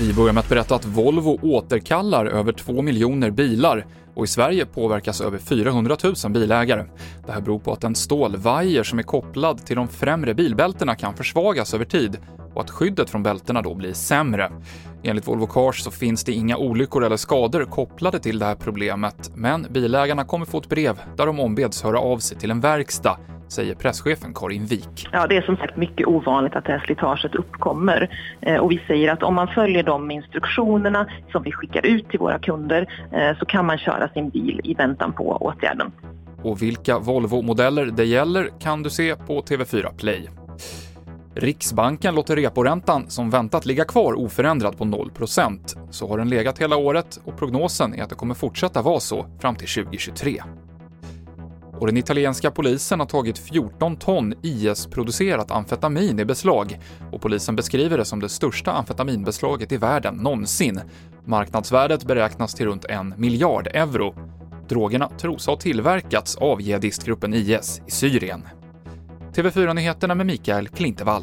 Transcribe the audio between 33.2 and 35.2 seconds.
så kan man köra sin bil i väntan